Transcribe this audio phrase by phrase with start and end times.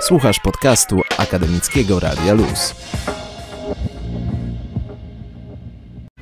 [0.00, 2.74] Słuchasz podcastu Akademickiego Radia Luz.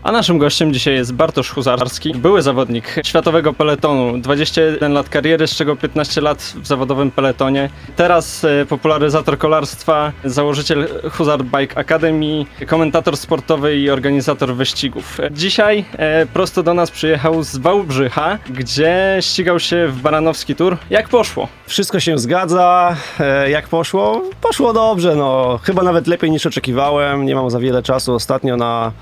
[0.07, 5.55] A naszym gościem dzisiaj jest Bartosz Huzarski, były zawodnik światowego peletonu, 21 lat kariery, z
[5.57, 7.71] czego 15 lat w zawodowym peletonie.
[7.97, 15.19] Teraz e, popularyzator kolarstwa, założyciel Huzar Bike Academy, komentator sportowy i organizator wyścigów.
[15.31, 20.77] Dzisiaj e, prosto do nas przyjechał z Wałbrzycha, gdzie ścigał się w Baranowski Tour.
[20.91, 21.49] Jak poszło?
[21.67, 22.97] Wszystko się zgadza.
[23.21, 24.23] E, Jak poszło?
[24.41, 25.61] Poszło dobrze, no.
[25.63, 27.25] Chyba nawet lepiej niż oczekiwałem.
[27.25, 28.93] Nie mam za wiele czasu ostatnio na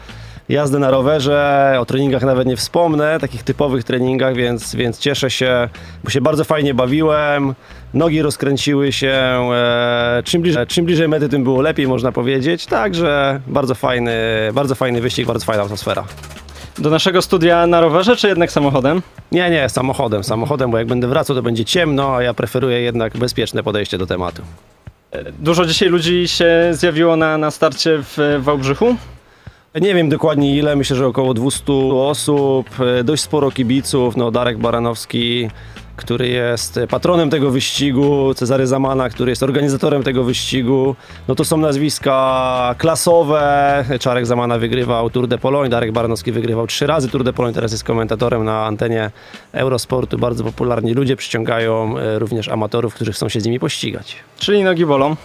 [0.48, 1.76] jazdę na rowerze.
[1.80, 5.68] O treningach nawet nie wspomnę, takich typowych treningach, więc, więc cieszę się,
[6.04, 7.54] bo się bardzo fajnie bawiłem.
[7.94, 9.12] Nogi rozkręciły się.
[9.54, 12.66] E, czym, bliżej, czym bliżej mety, tym było lepiej, można powiedzieć.
[12.66, 14.12] Także bardzo fajny,
[14.54, 16.04] bardzo fajny wyścig, bardzo fajna atmosfera.
[16.78, 19.02] Do naszego studia na rowerze, czy jednak samochodem?
[19.32, 23.16] Nie, nie, samochodem, samochodem, bo jak będę wracał, to będzie ciemno, a ja preferuję jednak
[23.16, 24.42] bezpieczne podejście do tematu.
[25.38, 28.96] Dużo dzisiaj ludzi się zjawiło na, na starcie w Wałbrzychu.
[29.80, 34.58] Nie wiem dokładnie ile, myślę, że około 200 osób, e, dość sporo kibiców, no Darek
[34.58, 35.48] Baranowski,
[35.96, 40.96] który jest patronem tego wyścigu, Cezary Zamana, który jest organizatorem tego wyścigu,
[41.28, 46.86] no to są nazwiska klasowe, Czarek Zamana wygrywał Tour de Pologne, Darek Baranowski wygrywał trzy
[46.86, 49.10] razy Tour de Pologne, teraz jest komentatorem na antenie
[49.52, 54.16] Eurosportu, bardzo popularni ludzie, przyciągają e, również amatorów, którzy chcą się z nimi pościgać.
[54.38, 55.16] Czyli nogi bolą.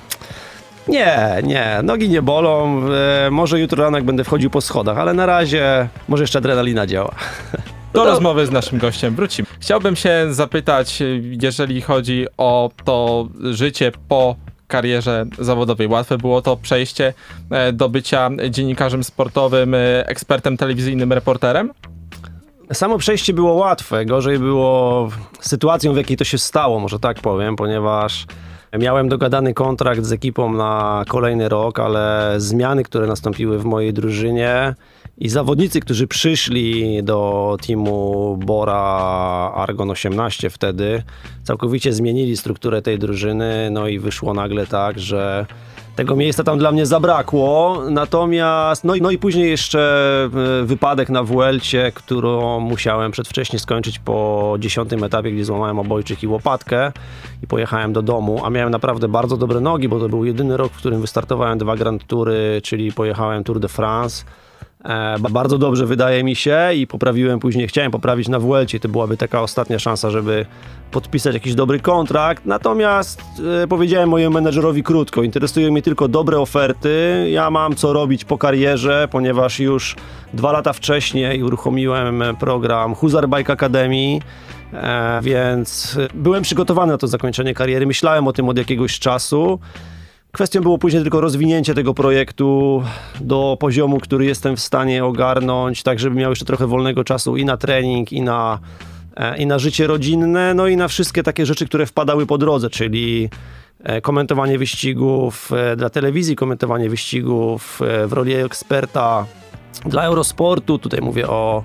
[0.87, 2.81] Nie, nie, nogi nie bolą.
[3.25, 6.87] E, może jutro rano, jak będę wchodził po schodach, ale na razie może jeszcze adrenalina
[6.87, 7.15] działa.
[7.93, 9.47] Do rozmowy z naszym gościem wrócimy.
[9.59, 11.03] Chciałbym się zapytać,
[11.41, 14.35] jeżeli chodzi o to życie po
[14.67, 15.87] karierze zawodowej.
[15.87, 17.13] Łatwe było to przejście
[17.51, 21.71] e, do bycia dziennikarzem sportowym, e, ekspertem telewizyjnym, reporterem?
[22.73, 27.55] Samo przejście było łatwe, gorzej było sytuacją, w jakiej to się stało, może tak powiem,
[27.55, 28.25] ponieważ
[28.77, 34.75] miałem dogadany kontrakt z ekipą na kolejny rok, ale zmiany, które nastąpiły w mojej drużynie
[35.17, 41.03] i zawodnicy, którzy przyszli do teamu Bora Argon 18 wtedy,
[41.43, 45.45] całkowicie zmienili strukturę tej drużyny, no i wyszło nagle tak, że
[45.99, 49.79] tego miejsca tam dla mnie zabrakło, natomiast no i, no i później jeszcze
[50.61, 56.27] e, wypadek na Vuelcie, którą musiałem przedwcześnie skończyć po dziesiątym etapie, gdzie złamałem obojczyk i
[56.27, 56.91] łopatkę
[57.43, 60.73] i pojechałem do domu, a miałem naprawdę bardzo dobre nogi, bo to był jedyny rok,
[60.73, 64.25] w którym wystartowałem dwa Grand Toury, czyli pojechałem Tour de France,
[65.29, 69.41] bardzo dobrze wydaje mi się i poprawiłem później, chciałem poprawić na Vuelcie, to byłaby taka
[69.41, 70.45] ostatnia szansa, żeby
[70.91, 73.21] podpisać jakiś dobry kontrakt, natomiast
[73.63, 78.37] e, powiedziałem mojemu menedżerowi krótko, interesują mnie tylko dobre oferty, ja mam co robić po
[78.37, 79.95] karierze, ponieważ już
[80.33, 84.19] dwa lata wcześniej uruchomiłem program Huzar Bike Academy,
[84.73, 89.59] e, więc byłem przygotowany na to zakończenie kariery, myślałem o tym od jakiegoś czasu,
[90.31, 92.83] Kwestią było później tylko rozwinięcie tego projektu
[93.21, 97.45] do poziomu, który jestem w stanie ogarnąć, tak żeby miał jeszcze trochę wolnego czasu i
[97.45, 98.59] na trening, i na,
[99.15, 102.69] e, i na życie rodzinne, no i na wszystkie takie rzeczy, które wpadały po drodze,
[102.69, 103.29] czyli
[103.83, 109.25] e, komentowanie wyścigów e, dla telewizji, komentowanie wyścigów w roli eksperta
[109.85, 111.63] dla Eurosportu, tutaj mówię o,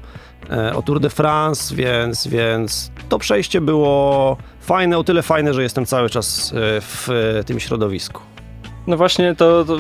[0.75, 5.87] o Tour de France, więc, więc to przejście było fajne, o tyle fajne, że jestem
[5.87, 8.34] cały czas w tym środowisku.
[8.87, 9.77] No właśnie to, to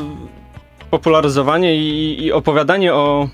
[0.90, 3.28] popularyzowanie i, i opowiadanie o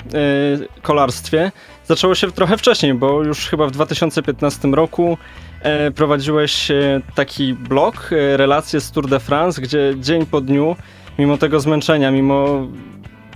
[0.75, 1.53] y, kolarstwie
[1.85, 5.19] zaczęło się trochę wcześniej, bo już chyba w 2015 roku
[5.63, 10.77] e, prowadziłeś e, taki blog, relacje z Tour de France, gdzie dzień po dniu,
[11.19, 12.67] mimo tego zmęczenia, mimo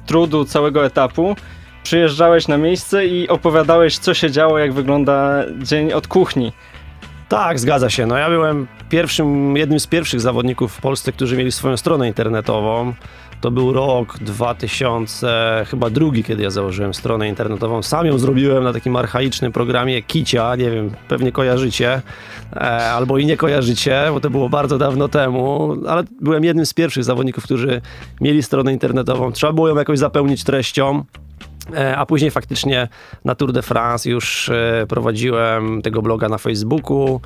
[0.06, 1.36] trudu całego etapu,
[1.82, 6.52] przyjeżdżałeś na miejsce i opowiadałeś, co się działo, jak wygląda dzień od kuchni.
[7.28, 8.06] Tak, zgadza się.
[8.06, 12.94] No ja byłem pierwszym, jednym z pierwszych zawodników w Polsce, którzy mieli swoją stronę internetową.
[13.41, 17.82] To był rok 2000, chyba drugi, kiedy ja założyłem stronę internetową.
[17.82, 22.03] Sam ją zrobiłem na takim archaicznym programie Kicia, nie wiem, pewnie kojarzycie,
[22.56, 22.60] e,
[22.93, 27.05] albo i nie kojarzycie, bo to było bardzo dawno temu, ale byłem jednym z pierwszych
[27.05, 27.81] zawodników, którzy
[28.20, 29.32] mieli stronę internetową.
[29.32, 31.05] Trzeba było ją jakoś zapełnić treścią.
[31.76, 32.88] E, A później faktycznie
[33.25, 37.20] na Tour de France już e, prowadziłem tego bloga na Facebooku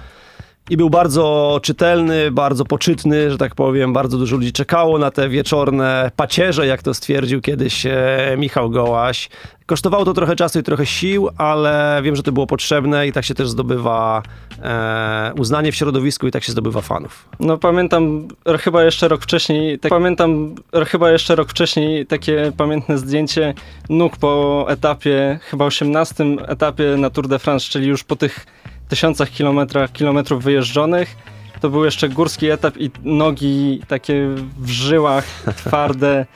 [0.71, 3.93] i był bardzo czytelny, bardzo poczytny, że tak powiem.
[3.93, 9.29] Bardzo dużo ludzi czekało na te wieczorne pacierze, jak to stwierdził kiedyś e, Michał Gołaś.
[9.67, 13.25] Kosztowało to trochę czasu i trochę sił, ale wiem, że to było potrzebne i tak
[13.25, 14.23] się też zdobywa
[14.63, 17.29] e, uznanie w środowisku i tak się zdobywa fanów.
[17.41, 18.29] No pamiętam
[18.61, 20.55] chyba jeszcze rok wcześniej, tak, pamiętam
[20.87, 23.55] chyba jeszcze rok wcześniej takie pamiętne zdjęcie
[23.91, 28.47] nóg po etapie, chyba 18 etapie na Tour de France, czyli już po tych
[28.89, 31.17] tysiącach kilometrach, kilometrów wyjeżdżonych.
[31.61, 35.25] to był jeszcze górski etap i nogi takie w żyłach,
[35.57, 36.27] twarde.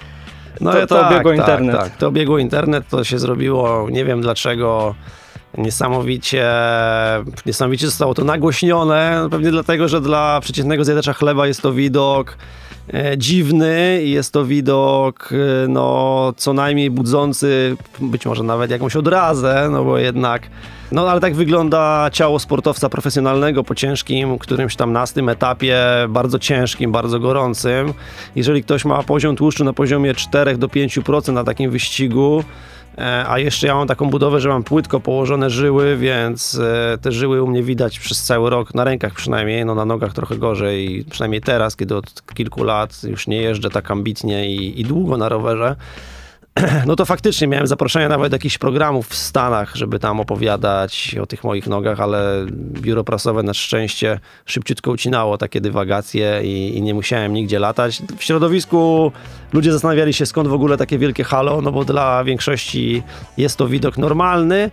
[0.61, 1.77] No to, to tak, obiegło tak, internet.
[1.77, 4.95] Tak, to obiegło internet, to się zrobiło, nie wiem dlaczego,
[5.59, 6.49] niesamowicie,
[7.47, 12.37] niesamowicie zostało to nagłośnione, pewnie dlatego, że dla przeciętnego zjadacza chleba jest to widok
[12.95, 18.97] e, dziwny i jest to widok e, no, co najmniej budzący, być może nawet jakąś
[18.97, 20.43] odrazę, no bo jednak
[20.93, 25.79] no ale tak wygląda ciało sportowca profesjonalnego po ciężkim, którymś tam nastym etapie,
[26.09, 27.95] bardzo ciężkim, bardzo gorącym.
[28.37, 32.45] Jeżeli ktoś ma poziom tłuszczu na poziomie 4 do 5% na takim wyścigu,
[32.99, 36.61] e, a jeszcze ja mam taką budowę, że mam płytko położone żyły, więc
[36.95, 40.13] e, te żyły u mnie widać przez cały rok, na rękach przynajmniej, no na nogach
[40.13, 44.85] trochę gorzej, przynajmniej teraz, kiedy od kilku lat już nie jeżdżę tak ambitnie i, i
[44.85, 45.77] długo na rowerze
[46.87, 51.27] no to faktycznie miałem zaproszenia nawet do jakichś programów w Stanach, żeby tam opowiadać o
[51.27, 56.95] tych moich nogach, ale biuro prasowe na szczęście szybciutko ucinało takie dywagacje i, i, nie
[56.95, 58.03] musiałem nigdzie latać.
[58.19, 59.13] W środowisku
[59.53, 63.03] ludzie zastanawiali się skąd w ogóle takie wielkie halo, no bo dla większości
[63.37, 64.71] jest to widok normalny,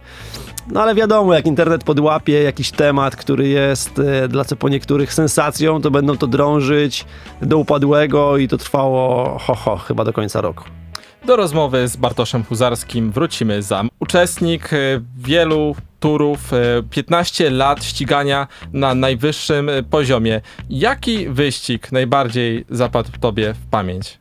[0.67, 5.13] no ale wiadomo, jak internet podłapie jakiś temat, który jest e, dla co po niektórych
[5.13, 7.05] sensacją, to będą to drążyć
[7.41, 10.78] do upadłego i to trwało ho, ho, chyba do końca roku.
[11.25, 13.83] Do rozmowy z Bartoszem Huzarskim wrócimy za.
[13.99, 14.77] Uczestnik e,
[15.17, 16.51] wielu turów,
[16.89, 20.41] 15 e, lat ścigania na najwyższym e, poziomie.
[20.69, 24.19] Jaki wyścig najbardziej zapadł Tobie w pamięć?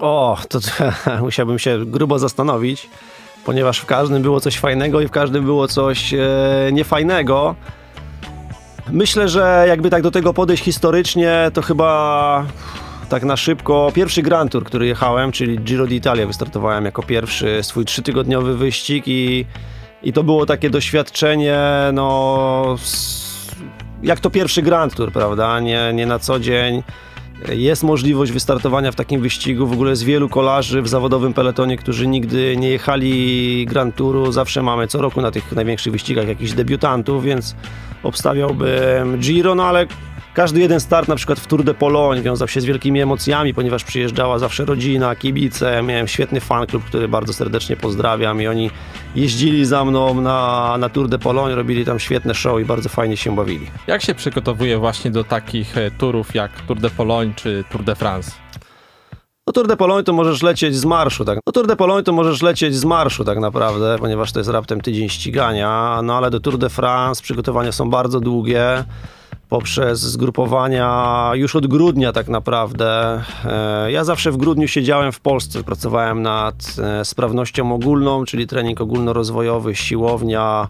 [0.00, 0.70] O, to, to
[1.20, 2.88] musiałbym się grubo zastanowić,
[3.44, 6.18] ponieważ w każdym było coś fajnego i w każdym było coś e,
[6.72, 7.54] niefajnego.
[8.90, 12.46] Myślę, że jakby tak do tego podejść historycznie, to chyba
[13.08, 17.84] tak na szybko, pierwszy Grand Tour, który jechałem, czyli Giro d'Italia, wystartowałem jako pierwszy swój
[17.84, 19.46] trzytygodniowy wyścig i,
[20.02, 21.58] i to było takie doświadczenie,
[21.92, 22.76] no
[24.02, 26.82] jak to pierwszy Grand Tour, prawda, nie, nie na co dzień.
[27.48, 29.66] Jest możliwość wystartowania w takim wyścigu.
[29.66, 34.32] W ogóle jest wielu kolarzy w zawodowym peletonie, którzy nigdy nie jechali Grand Touru.
[34.32, 37.56] Zawsze mamy co roku na tych największych wyścigach jakichś debiutantów, więc
[38.02, 39.86] obstawiałbym Giro, no ale
[40.36, 43.84] każdy jeden start, na przykład w Tour de Pologne, wiązał się z wielkimi emocjami, ponieważ
[43.84, 45.82] przyjeżdżała zawsze rodzina, kibice.
[45.82, 48.70] Miałem świetny fanklub, który bardzo serdecznie pozdrawiam i oni
[49.14, 53.16] jeździli za mną na, na Tour de Pologne, robili tam świetne show i bardzo fajnie
[53.16, 53.66] się bawili.
[53.86, 57.94] Jak się przygotowuje właśnie do takich e, turów jak Tour de Pologne czy Tour de
[57.94, 58.30] France?
[59.46, 61.38] No Tour de Pologne to możesz lecieć z marszu, tak.
[61.46, 64.80] No Tour de Pologne to możesz lecieć z marszu tak naprawdę, ponieważ to jest raptem
[64.80, 68.84] tydzień ścigania, no ale do Tour de France przygotowania są bardzo długie
[69.48, 73.22] poprzez zgrupowania już od grudnia tak naprawdę.
[73.44, 78.80] E, ja zawsze w grudniu siedziałem w Polsce, pracowałem nad e, sprawnością ogólną, czyli trening
[78.80, 80.68] ogólnorozwojowy, siłownia,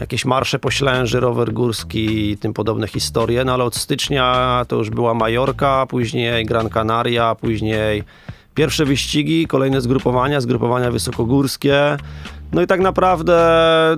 [0.00, 4.90] jakieś marsze poślęży, rower górski i tym podobne historie, no ale od stycznia to już
[4.90, 8.04] była Majorka, później Gran Canaria, później
[8.54, 11.96] pierwsze wyścigi, kolejne zgrupowania, zgrupowania wysokogórskie.
[12.52, 13.38] No i tak naprawdę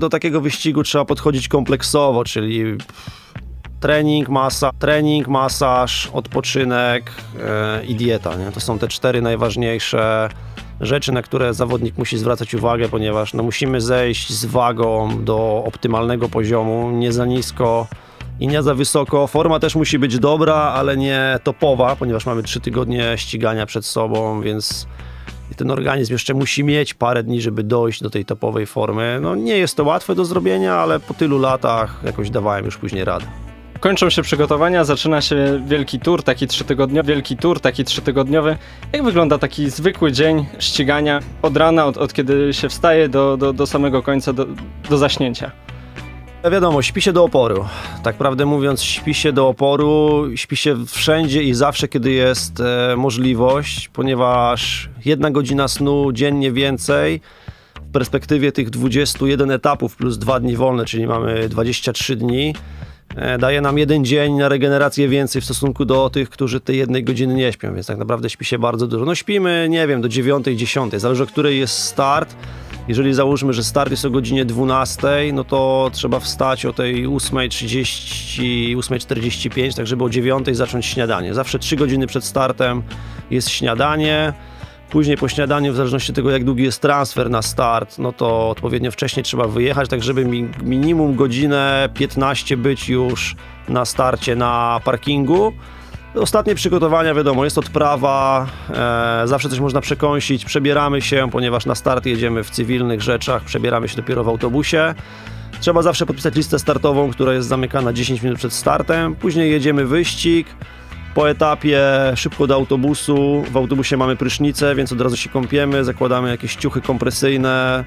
[0.01, 2.65] do takiego wyścigu trzeba podchodzić kompleksowo, czyli
[3.81, 8.37] trening, masa, trening, masaż, odpoczynek yy, i dieta.
[8.37, 8.53] Nie?
[8.53, 10.29] To są te cztery najważniejsze
[10.81, 16.29] rzeczy, na które zawodnik musi zwracać uwagę, ponieważ no, musimy zejść z wagą do optymalnego
[16.29, 17.87] poziomu, nie za nisko
[18.41, 19.27] i nie za wysoko.
[19.27, 24.41] Forma też musi być dobra, ale nie topowa, ponieważ mamy trzy tygodnie ścigania przed sobą,
[24.41, 24.87] więc
[25.57, 29.19] ten organizm jeszcze musi mieć parę dni, żeby dojść do tej topowej formy.
[29.23, 33.05] No nie jest to łatwe do zrobienia, ale po tylu latach jakoś dawałem już później
[33.05, 33.27] radę.
[33.81, 38.57] Kończą się przygotowania, zaczyna się wielki tour, taki trzytygodniowy, wielki tour, taki trzytygodniowy.
[38.93, 43.53] Jak wygląda taki zwykły dzień ścigania od rana, od, od kiedy się wstaje do, do,
[43.53, 44.47] do samego końca, do,
[44.91, 45.51] do zaśnięcia?
[46.53, 47.65] Wiadomo, śpi się do oporu.
[48.03, 52.97] Tak prawdę mówiąc, śpi się do oporu, śpi się wszędzie i zawsze, kiedy jest e,
[52.97, 57.21] możliwość, ponieważ jedna godzina snu dziennie więcej
[57.89, 62.55] w perspektywie tych 21 etapów plus dwa dni wolne, czyli mamy 23 dni,
[63.39, 67.35] daje nam jeden dzień na regenerację więcej w stosunku do tych, którzy tej jednej godziny
[67.35, 69.05] nie śpią, więc tak naprawdę śpi się bardzo dużo.
[69.05, 72.37] No śpimy, nie wiem, do 9, 10, zależy o której jest start.
[72.89, 78.77] Jeżeli załóżmy, że start jest o godzinie 12, no to trzeba wstać o tej 8.30,
[78.77, 81.35] 8.45, tak żeby o 9 zacząć śniadanie.
[81.35, 82.83] Zawsze 3 godziny przed startem
[83.31, 84.33] jest śniadanie.
[84.91, 88.51] Później po śniadaniu, w zależności od tego, jak długi jest transfer na start, no to
[88.51, 93.37] odpowiednio wcześniej trzeba wyjechać, tak żeby mi minimum godzinę 15 być już
[93.69, 95.53] na starcie na parkingu.
[96.15, 102.07] Ostatnie przygotowania, wiadomo, jest odprawa, e, zawsze coś można przekąsić, przebieramy się, ponieważ na start
[102.07, 104.95] jedziemy w cywilnych rzeczach, przebieramy się dopiero w autobusie.
[105.61, 109.15] Trzeba zawsze podpisać listę startową, która jest zamykana 10 minut przed startem.
[109.15, 110.47] Później jedziemy wyścig.
[111.15, 111.83] Po etapie
[112.17, 113.43] szybko do autobusu.
[113.53, 117.85] W autobusie mamy prysznicę, więc od razu się kąpiemy, zakładamy jakieś ciuchy kompresyjne.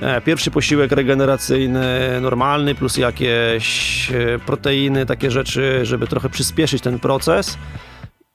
[0.00, 6.98] E, Pierwszy posiłek regeneracyjny, normalny, plus jakieś e, proteiny, takie rzeczy, żeby trochę przyspieszyć ten
[6.98, 7.58] proces.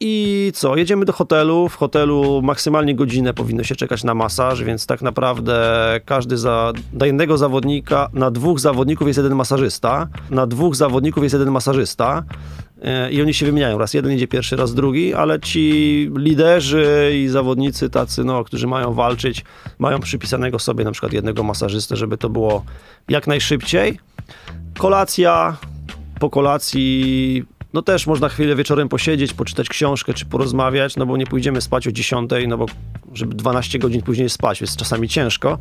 [0.04, 0.76] I co?
[0.76, 1.70] Jedziemy do hotelu.
[1.70, 5.62] W hotelu maksymalnie godzinę powinno się czekać na masaż, więc tak naprawdę
[6.06, 6.74] każdy za.
[6.94, 10.08] Dla jednego zawodnika, na dwóch zawodników jest jeden masażysta.
[10.30, 12.24] Na dwóch zawodników jest jeden masażysta.
[12.82, 13.78] E, I oni się wymieniają.
[13.78, 18.94] Raz jeden idzie pierwszy, raz drugi, ale ci liderzy i zawodnicy tacy, no, którzy mają
[18.94, 19.46] walczyć,
[19.80, 22.66] mają przypisanego sobie na przykład jednego masażystę, żeby to było
[23.10, 24.00] jak najszybciej.
[24.78, 25.58] Kolacja,
[26.20, 31.26] po kolacji no też można chwilę wieczorem posiedzieć, poczytać książkę czy porozmawiać, no bo nie
[31.26, 32.66] pójdziemy spać o 10, no bo
[33.14, 35.58] żeby 12 godzin później spać, jest czasami ciężko.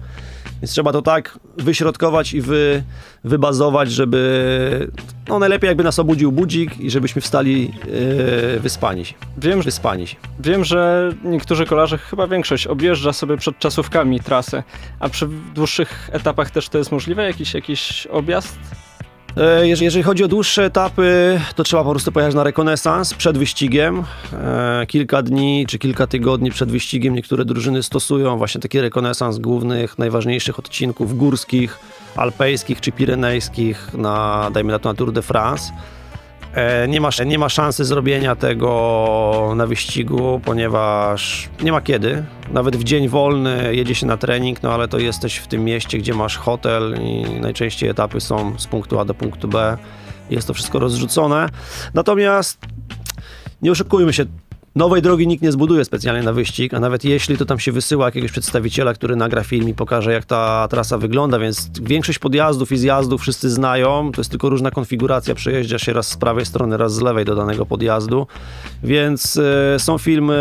[0.62, 2.82] Więc trzeba to tak wyśrodkować i wy,
[3.24, 4.90] wybazować, żeby
[5.28, 9.14] no najlepiej jakby nas obudził budzik i żebyśmy wstali yy, wyspani się.
[9.38, 10.16] Wiem, że Wyspani się.
[10.40, 14.62] Wiem, że niektórzy kolarze, chyba większość, objeżdża sobie przed czasówkami trasę,
[15.00, 17.24] a przy dłuższych etapach też to jest możliwe?
[17.24, 18.58] Jakiś, jakiś objazd?
[19.36, 24.04] E, Jeżeli, chodzi o dłuższe etapy, to trzeba po prostu pojechać na rekonesans przed wyścigiem.
[24.32, 29.98] E, Kilka dni czy kilka tygodni przed wyścigiem niektóre drużyny stosują właśnie taki rekonesans głównych,
[29.98, 31.78] najważniejszych odcinków górskich,
[32.16, 35.72] alpejskich czy pirenejskich na, dajmy na to, na Tour de France.
[36.54, 42.24] E, Nie ma, nie ma szansy zrobienia tego na wyścigu, ponieważ nie ma kiedy.
[42.52, 45.98] Nawet w dzień wolny jedzie się na trening, no ale to jesteś w tym mieście,
[45.98, 49.76] gdzie masz hotel i najczęściej etapy są z punktu A do punktu B.
[50.30, 51.48] Jest to wszystko rozrzucone.
[51.94, 52.58] Natomiast
[53.62, 54.24] nie oszukujmy się,
[54.74, 58.04] nowej drogi nikt nie zbuduje specjalnie na wyścig, a nawet jeśli, to tam się wysyła
[58.06, 62.76] jakiegoś przedstawiciela, który nagra film i pokaże, jak ta trasa wygląda, więc większość podjazdów i
[62.76, 66.94] zjazdów wszyscy znają, to jest tylko różna konfiguracja, przejeżdża się raz z prawej strony, raz
[66.94, 68.26] z lewej do danego podjazdu,
[68.82, 69.36] więc
[69.74, 70.38] e, są filmy,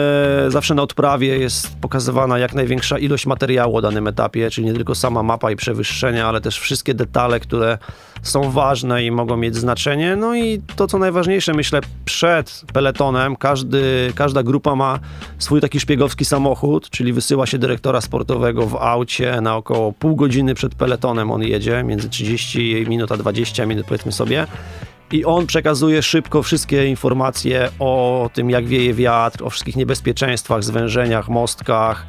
[0.48, 4.96] zawsze na odprawie jest pokazywana jak największa ilość materiału o danym etapie, czyli nie tylko
[4.96, 7.78] sama mapa i przewyższenia, ale też wszystkie detale, które
[8.22, 10.16] są ważne i mogą mieć znaczenie.
[10.16, 15.00] No i to, co najważniejsze, myślę, przed peletonem każdy, każda grupa ma
[15.38, 20.54] swój taki szpiegowski samochód, czyli wysyła się dyrektora sportowego w aucie na około pół godziny
[20.54, 24.48] przed peletonem on jedzie, między 30 minut a 20 minut powiedzmy sobie.
[25.12, 31.30] I on przekazuje szybko wszystkie informacje o tym, jak wieje wiatr, o wszystkich niebezpieczeństwach, zwężeniach,
[31.30, 32.06] mostkach,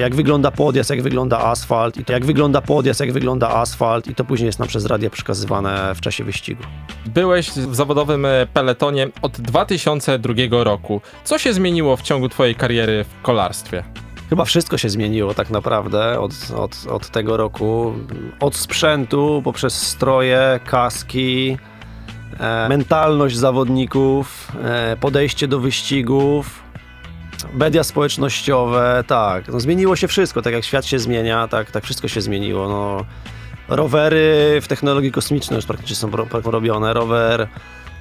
[0.00, 4.14] jak wygląda podjazd, jak wygląda asfalt, i to jak wygląda podjazd, jak wygląda asfalt, i
[4.14, 6.62] to później jest nam przez radia przekazywane w czasie wyścigu.
[7.06, 11.00] Byłeś w zawodowym e, peletonie od 2002 roku.
[11.24, 13.84] Co się zmieniło w ciągu twojej kariery w kolarstwie?
[14.30, 17.94] Chyba wszystko się zmieniło tak naprawdę od, od, od tego roku.
[18.40, 21.58] Od sprzętu, poprzez stroje, kaski,
[22.40, 26.63] e, mentalność zawodników, e, podejście do wyścigów,
[27.52, 29.48] media społecznościowe, tak.
[29.48, 32.68] No, zmieniło się wszystko, tak jak świat się zmienia, tak, tak wszystko się zmieniło.
[32.68, 33.04] No,
[33.76, 36.94] rowery w technologii kosmicznej już praktycznie są ro- robione.
[36.94, 37.48] Rower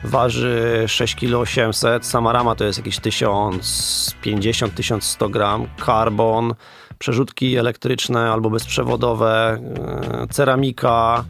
[0.04, 6.54] waży 6 kg 800, sama rama to jest jakieś 1050-1100 gram, karbon,
[7.00, 9.60] przerzutki elektryczne albo bezprzewodowe,
[10.24, 11.24] e, ceramika,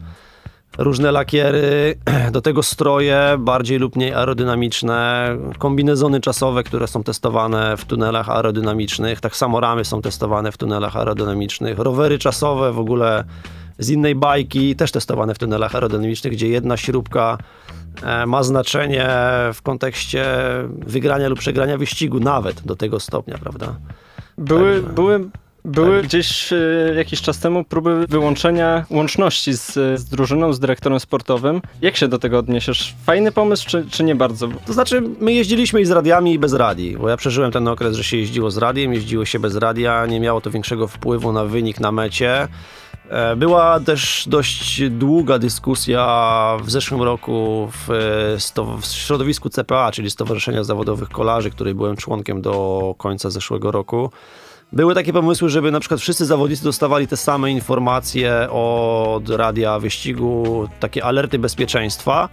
[0.78, 1.94] różne lakiery,
[2.32, 5.28] do tego stroje bardziej lub mniej aerodynamiczne,
[5.58, 10.96] kombinezony czasowe, które są testowane w tunelach aerodynamicznych, tak samo ramy są testowane w tunelach
[10.96, 13.24] aerodynamicznych, rowery czasowe w ogóle
[13.78, 17.38] z innej bajki, też testowane w tunelach aerodynamicznych, gdzie jedna śrubka
[18.02, 19.08] e, ma znaczenie
[19.54, 20.26] w kontekście
[20.86, 23.74] wygrania lub przegrania wyścigu, nawet do tego stopnia, prawda?
[24.38, 25.30] Były, Także- były,
[25.64, 26.06] były tak.
[26.08, 26.56] gdzieś e,
[26.96, 31.60] jakiś czas temu próby wyłączenia łączności z, z drużyną, z dyrektorem sportowym.
[31.82, 32.94] Jak się do tego odniesiesz?
[33.06, 34.48] Fajny pomysł, czy, czy nie bardzo?
[34.66, 37.96] To znaczy, my jeździliśmy i z radiami, i bez radii, bo ja przeżyłem ten okres,
[37.96, 41.44] że się jeździło z radiem, jeździło się bez radia, nie miało to większego wpływu na
[41.44, 42.48] wynik na mecie.
[43.08, 50.10] E, Była też dość długa dyskusja w zeszłym roku w, e, w środowisku CPA, czyli
[50.10, 54.10] Stowarzyszenia Zawodowych Kolarzy, której byłem członkiem do końca zeszłego roku.
[54.74, 60.68] Były takie pomysły, żeby na przykład wszyscy zawodnicy dostawali te same informacje od radia wyścigu,
[60.80, 62.28] takie alerty bezpieczeństwa.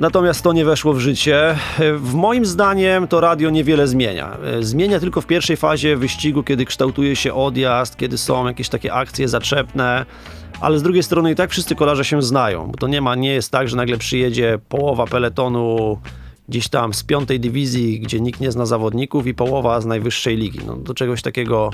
[0.00, 1.56] Natomiast to nie weszło w życie.
[1.98, 4.36] W moim zdaniem to radio niewiele zmienia.
[4.60, 9.28] Zmienia tylko w pierwszej fazie wyścigu, kiedy kształtuje się odjazd, kiedy są jakieś takie akcje
[9.28, 10.06] zaczepne,
[10.60, 13.32] ale z drugiej strony i tak wszyscy kolarze się znają, bo to nie ma, nie
[13.34, 15.98] jest tak, że nagle przyjedzie połowa peletonu
[16.48, 20.60] gdzieś tam z piątej dywizji, gdzie nikt nie zna zawodników i połowa z najwyższej ligi.
[20.66, 21.70] No, do czegoś takiego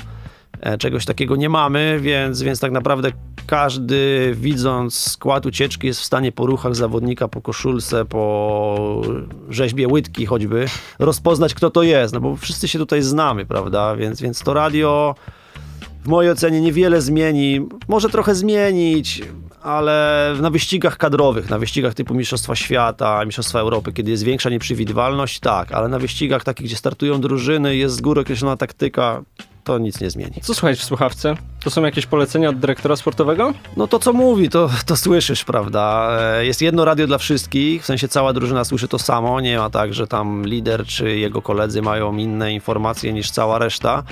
[0.60, 3.12] E, czegoś takiego nie mamy, więc, więc tak naprawdę
[3.46, 9.02] każdy widząc skład ucieczki jest w stanie po ruchach zawodnika, po koszulce, po
[9.48, 10.66] rzeźbie łydki choćby,
[10.98, 15.14] rozpoznać kto to jest, no bo wszyscy się tutaj znamy, prawda, więc, więc to radio
[16.04, 19.22] w mojej ocenie niewiele zmieni, może trochę zmienić,
[19.62, 25.40] ale na wyścigach kadrowych, na wyścigach typu Mistrzostwa Świata, Mistrzostwa Europy, kiedy jest większa nieprzewidywalność,
[25.40, 29.22] tak, ale na wyścigach takich, gdzie startują drużyny, jest z góry określona taktyka,
[29.64, 30.40] to nic nie zmieni.
[30.42, 31.34] Co słuchać w słuchawce?
[31.64, 33.54] To są jakieś polecenia od dyrektora sportowego?
[33.76, 36.16] No to co mówi, to, to słyszysz, prawda?
[36.20, 39.70] E, jest jedno radio dla wszystkich, w sensie cała drużyna słyszy to samo, nie ma
[39.70, 44.02] tak, że tam lider czy jego koledzy mają inne informacje niż cała reszta.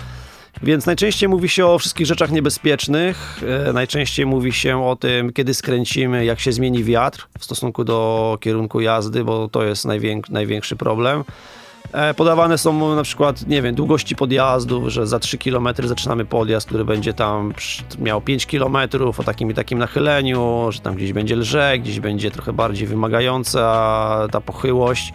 [0.63, 5.55] Więc najczęściej mówi się o wszystkich rzeczach niebezpiecznych, e, najczęściej mówi się o tym, kiedy
[5.55, 10.77] skręcimy, jak się zmieni wiatr w stosunku do kierunku jazdy, bo to jest najwięk największy
[10.77, 11.25] problem.
[11.93, 16.67] E, podawane są na przykład, nie wiem, długości podjazdów, że za 3 km zaczynamy podjazd,
[16.67, 17.53] który będzie tam
[17.99, 18.77] miał 5 km
[19.19, 24.29] o takim i takim nachyleniu, że tam gdzieś będzie lżej, gdzieś będzie trochę bardziej wymagająca
[24.33, 25.13] ta pochyłość.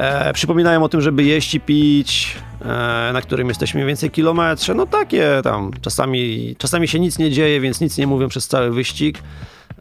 [0.00, 2.64] E, przypominają o tym, żeby jeść i pić, e,
[3.12, 4.74] na którym jesteśmy więcej kilometrze.
[4.74, 8.70] No takie tam, czasami, czasami się nic nie dzieje, więc nic nie mówią przez cały
[8.70, 9.18] wyścig.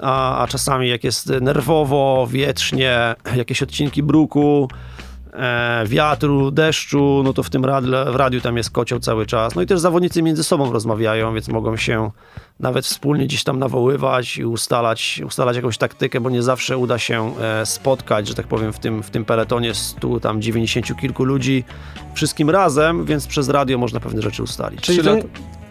[0.02, 4.70] A, a czasami jak jest nerwowo, wietrznie, jakieś odcinki bruku,
[5.34, 9.56] e, wiatru, deszczu, no to w tym radiu, w radiu tam jest kocioł cały czas.
[9.56, 12.12] No i też zawodnicy między sobą rozmawiają, więc mogą się
[12.60, 17.36] nawet wspólnie gdzieś tam nawoływać i ustalać, ustalać jakąś taktykę, bo nie zawsze uda się
[17.42, 21.64] e, spotkać, że tak powiem, w tym, w tym peletonie stu tam 90 kilku ludzi
[22.14, 24.82] wszystkim razem, więc przez radio można pewne rzeczy ustalić.
[24.82, 25.16] Czyli to,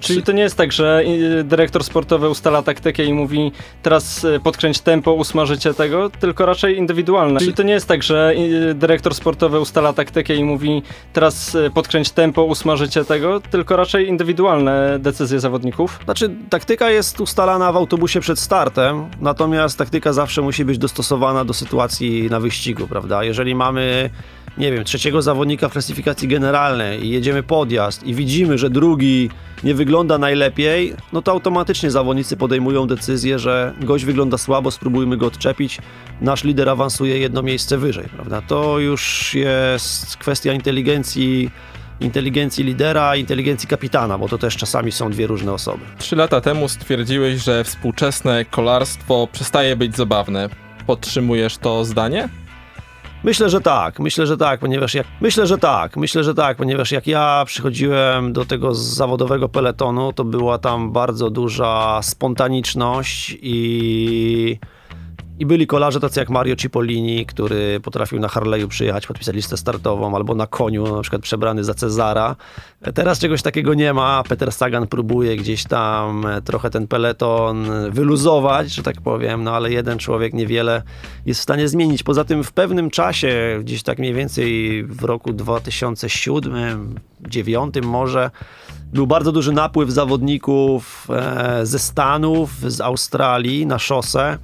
[0.00, 1.02] Czyli to nie jest tak, że
[1.40, 3.52] y, dyrektor sportowy ustala taktykę i mówi
[3.82, 7.40] teraz y, podkręć tempo, usmażycie tego, tylko raczej indywidualne.
[7.40, 8.34] Czyli to nie jest tak, że
[8.70, 14.98] y, dyrektor sportowy ustala taktykę i mówi teraz podkręć tempo, usmażycie tego, tylko raczej indywidualne
[14.98, 15.98] decyzje zawodników.
[16.04, 21.54] Znaczy taktyka jest ustalana w autobusie przed startem, natomiast taktyka zawsze musi być dostosowana do
[21.54, 23.24] sytuacji na wyścigu, prawda?
[23.24, 24.10] Jeżeli mamy
[24.58, 29.30] nie wiem, trzeciego zawodnika w klasyfikacji generalnej i jedziemy podjazd i widzimy, że drugi
[29.64, 35.26] nie wygląda najlepiej, no to automatycznie zawodnicy podejmują decyzję, że gość wygląda słabo, spróbujmy go
[35.26, 35.78] odczepić,
[36.20, 38.42] nasz lider awansuje jedno miejsce wyżej, prawda?
[38.42, 41.50] To już jest kwestia inteligencji
[42.00, 45.84] inteligencji lidera, inteligencji kapitana, bo to też czasami są dwie różne osoby.
[45.98, 50.48] Trzy lata temu stwierdziłeś, że współczesne kolarstwo przestaje być zabawne.
[50.86, 52.28] Podtrzymujesz to zdanie?
[53.24, 56.92] Myślę, że tak, myślę, że tak, ponieważ jak myślę, że tak, myślę, że tak, ponieważ
[56.92, 64.58] jak ja przychodziłem do tego zawodowego peletonu, to była tam bardzo duża spontaniczność i
[65.38, 70.16] i byli kolarze tacy jak Mario Cipollini, który potrafił na Harley'u przyjechać, podpisać listę startową,
[70.16, 72.36] albo na koniu, na przykład przebrany za Cezara.
[72.94, 74.22] Teraz czegoś takiego nie ma.
[74.28, 79.98] Peter Sagan próbuje gdzieś tam trochę ten peleton wyluzować, że tak powiem, no ale jeden
[79.98, 80.82] człowiek niewiele
[81.26, 82.02] jest w stanie zmienić.
[82.02, 88.30] Poza tym w pewnym czasie, gdzieś tak mniej więcej w roku 2007, 2009 może,
[88.92, 94.38] był bardzo duży napływ zawodników e, ze Stanów, z Australii na szosę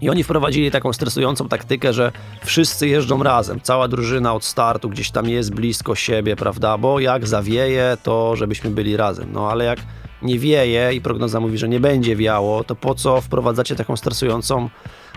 [0.00, 2.12] i oni wprowadzili taką stresującą taktykę, że
[2.44, 6.78] wszyscy jeżdżą razem, cała drużyna od startu gdzieś tam jest blisko siebie, prawda?
[6.78, 9.32] Bo jak zawieje, to żebyśmy byli razem.
[9.32, 9.78] No ale jak
[10.22, 14.70] nie wieje i prognoza mówi, że nie będzie wiało, to po co wprowadzacie taką stresującą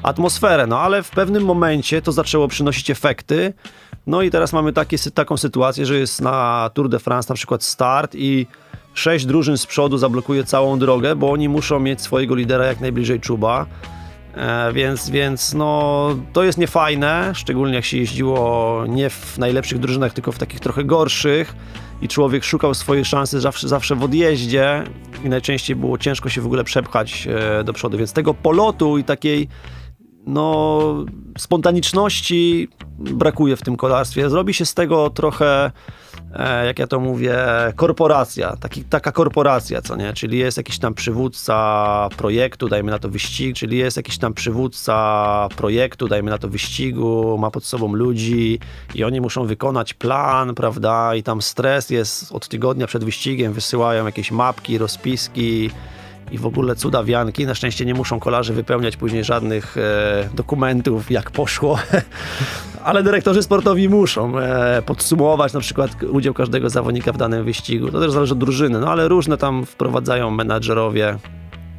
[0.04, 0.68] atmosferę?
[0.68, 3.54] No ale w pewnym momencie to zaczęło przynosić efekty.
[4.08, 7.64] No i teraz mamy takie, taką sytuację, że jest na Tour de France na przykład
[7.64, 8.48] start i
[8.94, 13.20] sześć drużyn z przodu zablokuje całą drogę, bo oni muszą mieć swojego lidera jak najbliżej
[13.20, 13.66] czuba.
[14.36, 20.14] E, więc, więc no, to jest niefajne, szczególnie jak się jeździło nie w najlepszych drużynach,
[20.14, 21.56] tylko w takich trochę gorszych
[22.02, 24.84] i człowiek szukał swojej szansy zawsze, zawsze w odjeździe
[25.26, 29.04] i najczęściej było ciężko się w ogóle przepchać e, do przodu, więc tego polotu i
[29.04, 29.48] takiej
[30.30, 31.06] no,
[31.38, 34.30] spontaniczności brakuje w tym kolarstwie.
[34.30, 35.72] Zrobi się z tego trochę
[36.34, 37.38] E, jak ja to mówię,
[37.76, 40.14] korporacja, taki, taka korporacja, co nie?
[40.14, 45.48] Czyli jest jakiś tam przywódca projektu, dajmy na to wyścig, czyli jest jakiś tam przywódca
[45.58, 48.60] projektu, dajmy na to wyścigu, ma pod sobą ludzi
[48.96, 51.16] i oni muszą wykonać plan, prawda?
[51.16, 55.70] I tam stres jest od tygodnia przed wyścigiem, wysyłają jakieś mapki, rozpiski,
[56.32, 57.46] i w ogóle cudawianki.
[57.46, 61.80] Na szczęście nie muszą kolarze wypełniać później żadnych e, dokumentów, jak poszło,
[62.84, 67.92] ale dyrektorzy sportowi muszą e, podsumować na przykład udział każdego zawodnika w danym wyścigu.
[67.92, 71.18] To też zależy od drużyny, no ale różne tam wprowadzają menadżerowie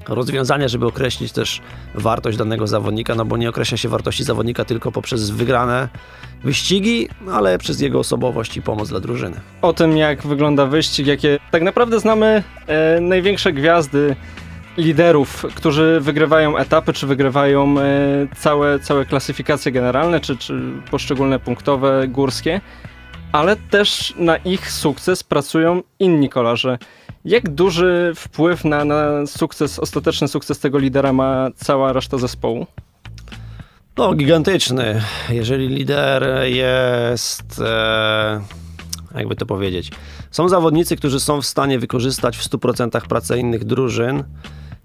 [0.08, 1.60] rozwiązania, żeby określić też
[1.94, 5.88] wartość danego zawodnika, no bo nie określa się wartości zawodnika tylko poprzez wygrane
[6.44, 9.40] wyścigi, ale przez jego osobowość i pomoc dla drużyny.
[9.62, 14.16] O tym, jak wygląda wyścig, jakie tak naprawdę znamy e, największe gwiazdy
[14.76, 17.84] liderów, którzy wygrywają etapy, czy wygrywają e,
[18.36, 22.60] całe, całe klasyfikacje generalne, czy, czy poszczególne punktowe, górskie,
[23.32, 26.78] ale też na ich sukces pracują inni kolarze.
[27.24, 32.66] Jak duży wpływ na, na sukces, ostateczny sukces tego lidera ma cała reszta zespołu?
[33.98, 35.02] No, gigantyczny.
[35.30, 38.40] Jeżeli lider jest, e,
[39.14, 39.90] jakby to powiedzieć,
[40.30, 44.24] są zawodnicy, którzy są w stanie wykorzystać w 100% pracę innych drużyn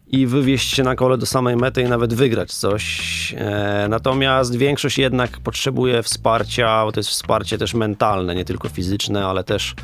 [0.07, 3.33] i wywieźć się na kole do samej mety i nawet wygrać coś.
[3.38, 9.25] E, natomiast większość jednak potrzebuje wsparcia, bo to jest wsparcie też mentalne, nie tylko fizyczne,
[9.25, 9.75] ale też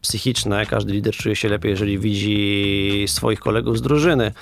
[0.00, 0.66] psychiczne.
[0.66, 4.32] Każdy lider czuje się lepiej, jeżeli widzi swoich kolegów z drużyny.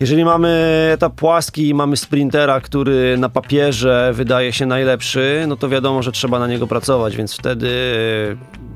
[0.00, 0.48] Jeżeli mamy
[0.94, 6.12] etap płaski i mamy sprintera, który na papierze wydaje się najlepszy, no to wiadomo, że
[6.12, 7.70] trzeba na niego pracować, więc wtedy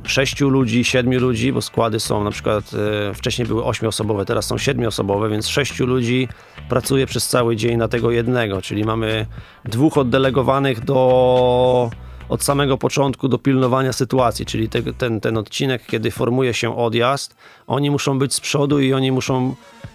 [0.04, 2.64] sześciu ludzi, siedmiu ludzi, bo składy są na przykład
[3.10, 6.28] e, wcześniej były ośmioosobowe, teraz są siedmioosobowe, więc sześciu ludzi
[6.68, 9.26] pracuje przez cały dzień na tego jednego, czyli mamy
[9.64, 11.90] dwóch oddelegowanych do
[12.28, 17.36] od samego początku do pilnowania sytuacji, czyli te, ten, ten odcinek, kiedy formuje się odjazd,
[17.66, 19.54] oni muszą być z przodu i oni muszą
[19.84, 19.91] e,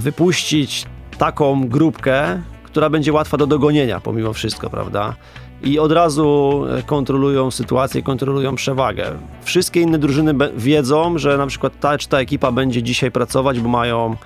[0.00, 0.86] wypuścić
[1.18, 5.14] taką grupkę, która będzie łatwa do dogonienia pomimo wszystko, prawda?
[5.62, 9.06] I od razu e, kontrolują sytuację, kontrolują przewagę.
[9.42, 13.68] Wszystkie inne drużyny wiedzą, że na przykład ta czy ta ekipa będzie dzisiaj pracować, bo
[13.68, 14.16] mają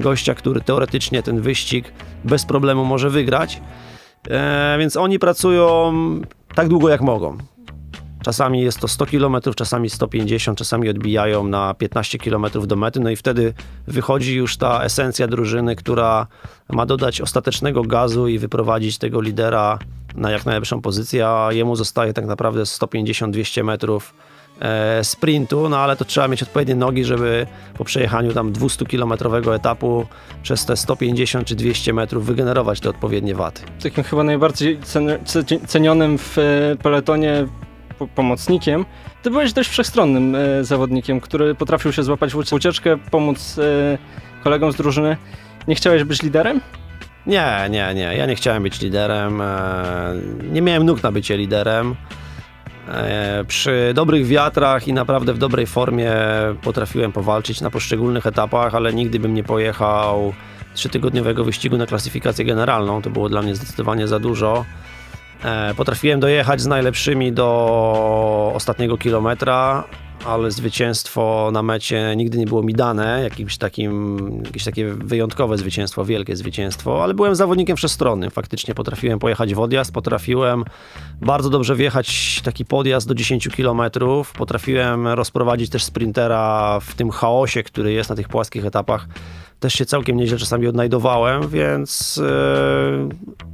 [0.00, 1.92] gościa, który teoretycznie ten wyścig
[2.24, 3.60] bez problemu może wygrać.
[4.30, 5.92] E, więc oni pracują
[6.54, 7.38] tak długo jak mogą.
[8.22, 13.10] Czasami jest to 100 km, czasami 150, czasami odbijają na 15 km do mety, no
[13.10, 13.54] i wtedy
[13.86, 16.26] wychodzi już ta esencja drużyny, która
[16.68, 19.78] ma dodać ostatecznego gazu i wyprowadzić tego lidera
[20.14, 24.14] na jak najlepszą pozycję, a jemu zostaje tak naprawdę 150-200 metrów
[24.60, 27.46] e, sprintu, no ale to trzeba mieć odpowiednie nogi, żeby
[27.78, 30.06] po przejechaniu tam 200-kilometrowego etapu
[30.42, 33.62] przez te 150 czy 200 metrów wygenerować te odpowiednie waty.
[33.82, 34.78] Takim chyba najbardziej
[35.66, 37.46] cenionym w e, peletonie
[38.14, 38.84] pomocnikiem.
[39.22, 43.60] Ty byłeś dość wszechstronnym e, zawodnikiem, który potrafił się złapać w ucieczkę, pomóc
[44.44, 45.16] kolegom z drużyny.
[45.68, 46.60] Nie chciałeś być liderem?
[47.26, 48.16] Nie, nie, nie.
[48.16, 49.42] Ja nie chciałem być liderem.
[50.52, 51.94] Nie miałem nóg na bycie liderem.
[52.88, 56.12] E, przy dobrych wiatrach i naprawdę w dobrej formie
[56.62, 60.32] potrafiłem powalczyć na poszczególnych etapach, ale nigdy bym nie pojechał
[60.74, 63.02] trzytygodniowego wyścigu na klasyfikację generalną.
[63.02, 64.64] To było dla mnie zdecydowanie za dużo.
[65.44, 69.84] E, potrafiłem dojechać z najlepszymi do ostatniego kilometra,
[70.26, 76.04] ale zwycięstwo na mecie nigdy nie było mi dane, jakimś takim, jakieś takie wyjątkowe zwycięstwo,
[76.04, 78.30] wielkie zwycięstwo, ale byłem zawodnikiem wszechstronnym.
[78.30, 80.64] Faktycznie potrafiłem pojechać w odjazd, potrafiłem
[81.20, 83.82] bardzo dobrze wjechać taki podjazd do 10 km,
[84.38, 89.06] potrafiłem rozprowadzić też sprintera w tym chaosie, który jest na tych płaskich etapach
[89.62, 93.08] też się całkiem nieźle czasami odnajdowałem, więc yy,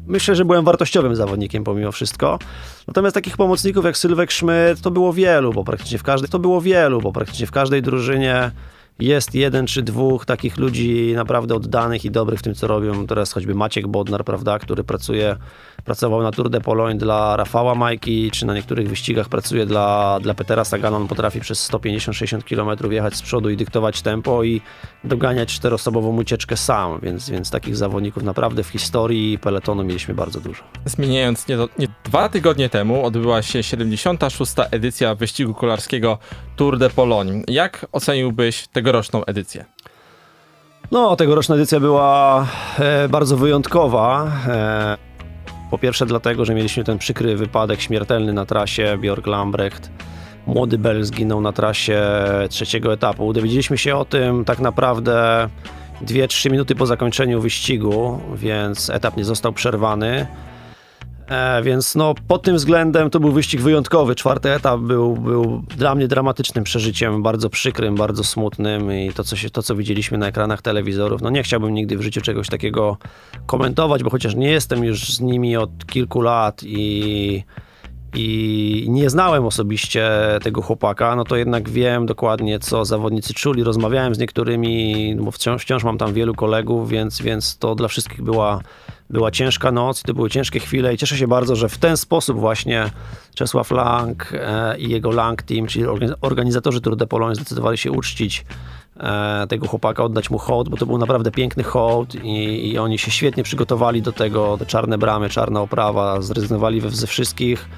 [0.07, 2.39] myślę, że byłem wartościowym zawodnikiem pomimo wszystko.
[2.87, 6.61] Natomiast takich pomocników jak Sylwek Schmidt to było wielu, bo praktycznie w każdej, to było
[6.61, 8.51] wielu, bo praktycznie w każdej drużynie
[8.99, 13.07] jest jeden czy dwóch takich ludzi naprawdę oddanych i dobrych w tym, co robią.
[13.07, 15.37] Teraz choćby Maciek Bodnar, prawda, który pracuje,
[15.85, 20.35] pracował na Tour de Pologne dla Rafała Majki, czy na niektórych wyścigach pracuje dla, dla
[20.35, 20.97] Petera Sagana.
[20.97, 24.61] On potrafi przez 150-60 km jechać z przodu i dyktować tempo i
[25.05, 30.63] doganiać czteroosobową ucieczkę sam, więc, więc takich zawodników naprawdę w historii peletonu mieliśmy bardzo dużo.
[30.85, 34.53] Zmieniając, nie, nie dwa tygodnie temu odbyła się 76.
[34.71, 36.19] edycja wyścigu kolarskiego
[36.57, 37.43] Tour de Pologne.
[37.49, 39.65] Jak oceniłbyś tegoroczną edycję?
[40.91, 42.47] No, tegoroczna edycja była
[42.79, 44.33] e, bardzo wyjątkowa.
[44.49, 45.08] E,
[45.71, 49.91] po pierwsze dlatego, że mieliśmy ten przykry wypadek śmiertelny na trasie Björk Lambrecht.
[50.47, 52.03] Młody Bell zginął na trasie
[52.49, 53.33] trzeciego etapu.
[53.33, 55.49] Dowiedzieliśmy się o tym tak naprawdę
[56.03, 60.27] 2-3 minuty po zakończeniu wyścigu, więc etap nie został przerwany.
[61.29, 64.15] E, więc no, pod tym względem to był wyścig wyjątkowy.
[64.15, 69.37] Czwarty etap był, był dla mnie dramatycznym przeżyciem, bardzo przykrym, bardzo smutnym i to co,
[69.37, 72.97] się, to, co widzieliśmy na ekranach telewizorów, no nie chciałbym nigdy w życiu czegoś takiego
[73.47, 77.45] komentować, bo chociaż nie jestem już z nimi od kilku lat i
[78.15, 80.11] i nie znałem osobiście
[80.43, 83.65] tego chłopaka, no to jednak wiem dokładnie, co zawodnicy czuli.
[83.65, 88.23] Rozmawiałem z niektórymi, bo wciąż, wciąż mam tam wielu kolegów, więc, więc to dla wszystkich
[88.23, 88.61] była,
[89.11, 92.39] była ciężka noc, to były ciężkie chwile i cieszę się bardzo, że w ten sposób
[92.41, 92.91] właśnie
[93.35, 95.85] Czesław Lang e, i jego Lang Team, czyli
[96.21, 98.45] organizatorzy Tour de Pologne zdecydowali się uczcić
[98.97, 102.99] e, tego chłopaka, oddać mu hołd, bo to był naprawdę piękny hołd i, i oni
[102.99, 107.69] się świetnie przygotowali do tego, te czarne bramy, czarna oprawa, zrezygnowali ze wszystkich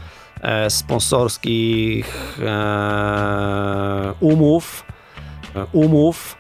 [0.41, 2.39] e, sponsorskich
[4.21, 4.85] umów,
[5.73, 6.37] umów,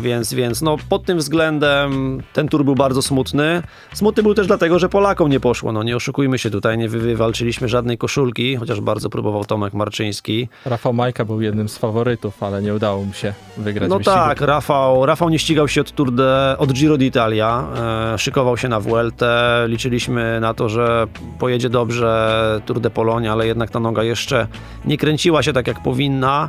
[0.00, 3.62] Więc, więc no, pod tym względem ten tur był bardzo smutny.
[3.94, 5.72] Smutny był też dlatego, że Polakom nie poszło.
[5.72, 10.48] No nie oszukujmy się tutaj, nie wy- wywalczyliśmy żadnej koszulki, chociaż bardzo próbował Tomek Marczyński.
[10.64, 14.16] Rafał Majka był jednym z faworytów, ale nie udało mu się wygrać No wyścigu.
[14.16, 17.62] tak, Rafał, Rafał nie ścigał się od Tour de, od Giro d'Italia,
[18.14, 21.06] e, szykował się na Vueltę, liczyliśmy na to, że
[21.38, 24.46] pojedzie dobrze Tour de Polonia, ale jednak ta noga jeszcze
[24.84, 26.48] nie kręciła się tak jak powinna.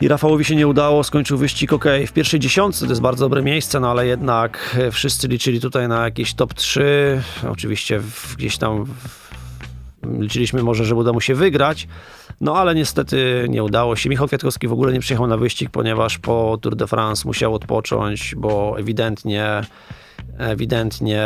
[0.00, 1.84] I Rafałowi się nie udało, skończył wyścig ok.
[2.06, 5.88] W pierwszej dziesiątce to jest bardzo dobre miejsce, no ale jednak e, wszyscy liczyli tutaj
[5.88, 7.22] na jakieś top 3.
[7.50, 8.00] Oczywiście
[8.36, 8.86] gdzieś tam
[10.20, 11.88] liczyliśmy może, że uda mu się wygrać.
[12.40, 14.10] No ale niestety nie udało się.
[14.10, 18.34] Michał Kwiatkowski w ogóle nie przyjechał na wyścig, ponieważ po Tour de France musiał odpocząć,
[18.36, 19.60] bo ewidentnie
[20.38, 21.22] ewidentnie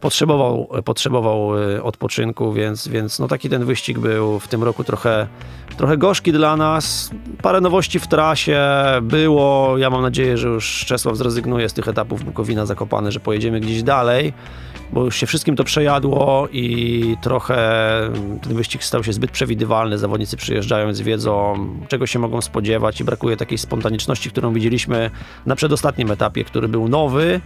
[0.00, 5.26] potrzebował, potrzebował y, odpoczynku, więc, więc no taki ten wyścig był w tym roku trochę,
[5.76, 7.10] trochę gorzki dla nas.
[7.42, 8.60] Parę nowości w trasie
[9.02, 9.78] było.
[9.78, 13.82] Ja mam nadzieję, że już Czesław zrezygnuje z tych etapów Bukowina Zakopany, że pojedziemy gdzieś
[13.82, 14.32] dalej,
[14.92, 17.56] bo już się wszystkim to przejadło i trochę
[18.42, 19.98] ten wyścig stał się zbyt przewidywalny.
[19.98, 25.10] Zawodnicy przyjeżdżając wiedzą, czego się mogą spodziewać i brakuje takiej spontaniczności, którą widzieliśmy
[25.46, 27.40] na przedostatnim etapie, który był nowy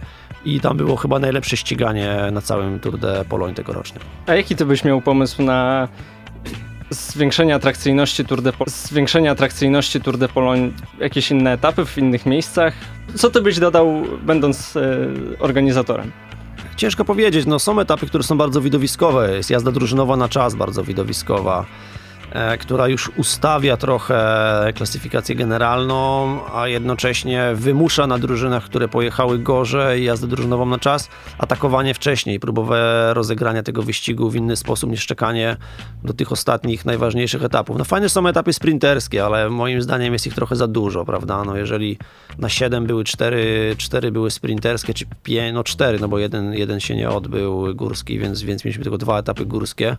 [0.45, 4.03] i tam było chyba najlepsze ściganie na całym Tour de Pologne tegorocznym.
[4.27, 5.87] A jaki ty byś miał pomysł na
[6.89, 12.25] zwiększenie atrakcyjności Tour de Pol- zwiększenie atrakcyjności Tour de Pologne, jakieś inne etapy w innych
[12.25, 12.73] miejscach?
[13.15, 14.81] Co ty byś dodał, będąc e,
[15.39, 16.11] organizatorem?
[16.77, 19.35] Ciężko powiedzieć, no są etapy, które są bardzo widowiskowe.
[19.37, 21.65] Jest jazda drużynowa na czas bardzo widowiskowa,
[22.59, 30.27] która już ustawia trochę klasyfikację generalną, a jednocześnie wymusza na drużynach, które pojechały gorzej, jazdę
[30.27, 35.57] drużynową na czas, atakowanie wcześniej, próbowe rozegrania tego wyścigu w inny sposób niż czekanie
[36.03, 37.77] do tych ostatnich, najważniejszych etapów.
[37.77, 41.43] No fajne są etapy sprinterskie, ale moim zdaniem jest ich trochę za dużo, prawda?
[41.43, 41.97] No jeżeli
[42.37, 46.79] na 7 były 4, 4 były sprinterskie, czy 5, no 4, no bo jeden, jeden
[46.79, 49.97] się nie odbył górski, więc, więc mieliśmy tylko dwa etapy górskie.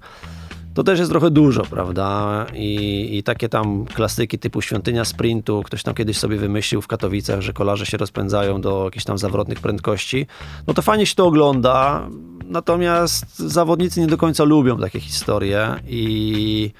[0.77, 2.47] To też jest trochę dużo, prawda?
[2.55, 7.41] I, I takie tam klasyki typu świątynia sprintu, ktoś tam kiedyś sobie wymyślił w Katowicach,
[7.41, 10.27] że kolarze się rozpędzają do jakichś tam zawrotnych prędkości.
[10.67, 12.09] No to fajnie się to ogląda,
[12.45, 16.71] natomiast zawodnicy nie do końca lubią takie historie i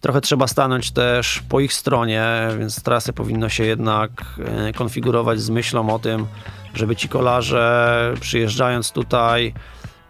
[0.00, 5.50] trochę trzeba stanąć też po ich stronie, więc trasy powinno się jednak e, konfigurować z
[5.50, 6.26] myślą o tym,
[6.74, 9.54] żeby ci kolarze przyjeżdżając tutaj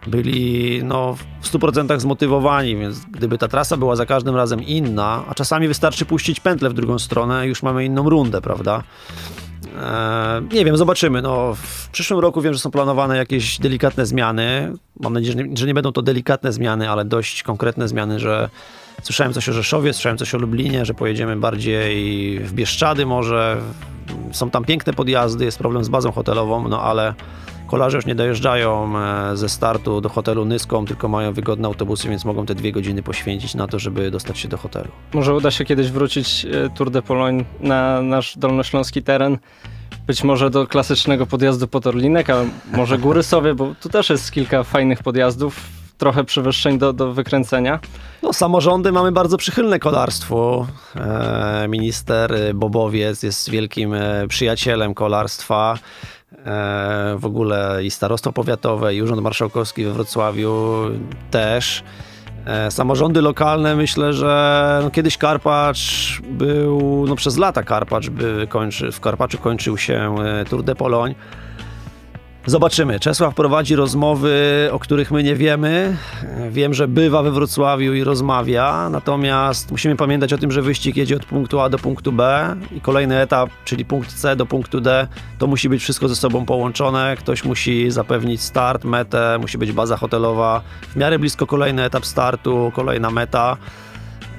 [0.07, 5.33] byli no, w 100% zmotywowani, więc gdyby ta trasa była za każdym razem inna, a
[5.33, 8.83] czasami wystarczy puścić pętlę w drugą stronę, już mamy inną rundę, prawda?
[9.81, 11.21] Eee, nie wiem, zobaczymy.
[11.21, 14.73] No, w przyszłym roku wiem, że są planowane jakieś delikatne zmiany.
[14.99, 18.49] Mam nadzieję, że nie, że nie będą to delikatne zmiany, ale dość konkretne zmiany, że
[19.03, 23.57] słyszałem coś o Rzeszowie, słyszałem coś o Lublinie, że pojedziemy bardziej w Bieszczady może.
[24.31, 27.13] Są tam piękne podjazdy, jest problem z bazą hotelową, no ale
[27.73, 32.25] kolarze już nie dojeżdżają e, ze startu do hotelu Nyską, tylko mają wygodne autobusy, więc
[32.25, 34.87] mogą te dwie godziny poświęcić na to, żeby dostać się do hotelu.
[35.13, 39.37] Może uda się kiedyś wrócić e, Tour de Pologne na nasz dolnośląski teren?
[40.07, 42.35] Być może do klasycznego podjazdu pod Orlinek, a
[42.73, 45.59] może Góry Sowie, bo tu też jest kilka fajnych podjazdów,
[45.97, 47.79] trochę przewyższeń do, do wykręcenia.
[48.21, 50.67] No, samorządy mamy bardzo przychylne kolarstwu.
[50.95, 53.95] E, minister Bobowiec jest wielkim
[54.27, 55.77] przyjacielem kolarstwa.
[56.45, 60.83] E, w ogóle i starostwo powiatowe, i Urząd Marszałkowski we Wrocławiu
[61.31, 61.83] też.
[62.45, 68.91] E, samorządy lokalne, myślę, że no, kiedyś Karpacz był, no przez lata Karpacz by kończy,
[68.91, 71.15] w Karpaczu kończył się e, Tour de Pologne.
[72.45, 72.99] Zobaczymy.
[72.99, 75.97] Czesław prowadzi rozmowy, o których my nie wiemy.
[76.49, 81.15] Wiem, że bywa we Wrocławiu i rozmawia, natomiast musimy pamiętać o tym, że wyścig jedzie
[81.15, 85.07] od punktu A do punktu B i kolejny etap, czyli punkt C do punktu D,
[85.37, 87.15] to musi być wszystko ze sobą połączone.
[87.19, 92.71] Ktoś musi zapewnić start, metę, musi być baza hotelowa, w miarę blisko kolejny etap startu,
[92.75, 93.57] kolejna meta.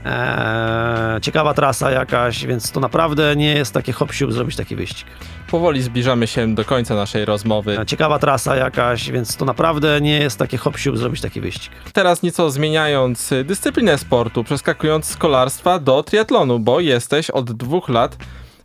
[0.05, 5.07] Eee, ciekawa trasa jakaś, więc to naprawdę nie jest takie hop zrobić taki wyścig.
[5.51, 7.79] Powoli zbliżamy się do końca naszej rozmowy.
[7.87, 11.73] Ciekawa trasa jakaś, więc to naprawdę nie jest takie hop zrobić taki wyścig.
[11.93, 18.17] Teraz nieco zmieniając dyscyplinę sportu, przeskakując z kolarstwa do triatlonu, bo jesteś od dwóch lat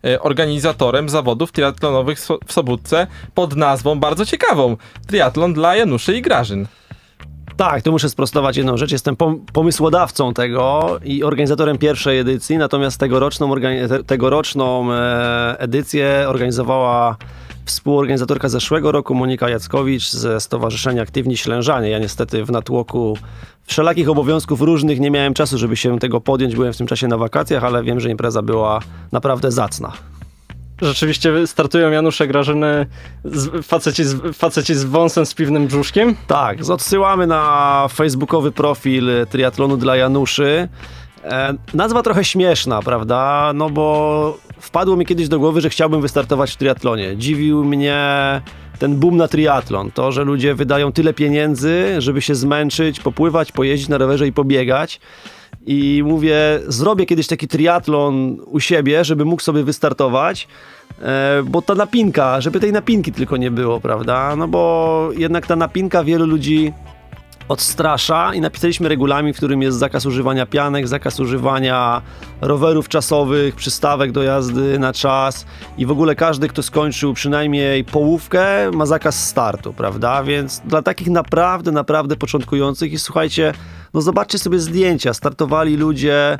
[0.06, 6.68] y, organizatorem zawodów triatlonowych w Sobótce pod nazwą bardzo ciekawą Triatlon dla Januszy i Grażyn.
[7.58, 8.92] Tak, tu muszę sprostować jedną rzecz.
[8.92, 13.56] Jestem pom pomysłodawcą tego i organizatorem pierwszej edycji, natomiast tegoroczną,
[14.06, 17.18] tegoroczną e, edycję organizowała
[17.66, 21.90] współorganizatorka zeszłego roku Monika Jackowicz ze Stowarzyszenia Aktywni Ślężanie.
[21.90, 23.18] Ja niestety w natłoku
[23.66, 26.56] wszelakich obowiązków różnych nie miałem czasu, żeby się tego podjąć.
[26.56, 28.80] Byłem w tym czasie na wakacjach, ale wiem, że impreza była
[29.12, 29.94] naprawdę zacna.
[30.82, 32.86] Rzeczywiście startują Janusze Grażyny
[33.24, 36.16] z, faceci, z, faceci z wąsem z piwnym brzuszkiem?
[36.28, 40.70] Tak, odsyłamy na facebookowy profil triatlonu dla Januszy.
[41.24, 43.52] E, nazwa trochę śmieszna, prawda?
[43.56, 47.18] No bo wpadło mi kiedyś do głowy, że chciałbym wystartować w triatlonie.
[47.18, 48.02] Dziwił mnie
[48.80, 49.92] ten boom na triatlon.
[49.92, 55.00] To, że ludzie wydają tyle pieniędzy, żeby się zmęczyć, popływać, pojeździć na rowerze i pobiegać.
[55.66, 60.48] I mówię, zrobię kiedyś taki triatlon u siebie, żeby mógł sobie wystartować,
[61.02, 64.36] e, bo ta napinka, żeby tej napinki tylko nie było, prawda?
[64.36, 66.74] No bo jednak ta napinka wielu ludzi
[67.50, 72.02] odstrasza i napisaliśmy regulamin, w którym jest zakaz używania pianek, zakaz używania
[72.42, 75.46] rowerów czasowych, przystawek do jazdy na czas
[75.78, 80.24] i w ogóle każdy, kto skończył przynajmniej połówkę, ma zakaz startu, prawda?
[80.24, 83.54] Więc dla takich naprawdę, naprawdę początkujących i słuchajcie,
[83.94, 86.38] no zobaczcie sobie zdjęcia, startowali ludzie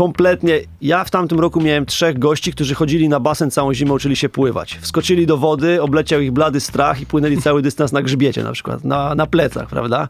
[0.00, 0.60] kompletnie.
[0.80, 4.28] Ja w tamtym roku miałem trzech gości, którzy chodzili na basen całą zimę, uczyli się
[4.28, 4.78] pływać.
[4.80, 8.84] Wskoczyli do wody, obleciał ich blady strach i płynęli cały dystans na grzbiecie na przykład,
[8.84, 10.08] na, na plecach, prawda?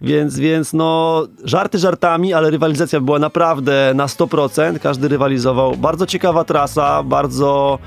[0.00, 4.78] Więc, więc no, żarty żartami, ale rywalizacja była naprawdę na 100%.
[4.78, 5.76] Każdy rywalizował.
[5.76, 7.78] Bardzo ciekawa trasa, bardzo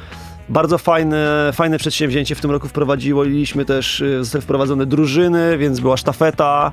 [0.50, 5.98] bardzo fajne, fajne przedsięwzięcie w tym roku wprowadziliśmy też, y, zostały wprowadzone drużyny, więc była
[5.98, 6.72] sztafeta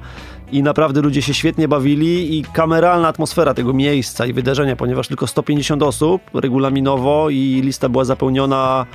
[0.52, 5.26] i naprawdę ludzie się świetnie bawili i kameralna atmosfera tego miejsca i wydarzenia, ponieważ tylko
[5.26, 8.86] 150 osób regulaminowo i lista była zapełniona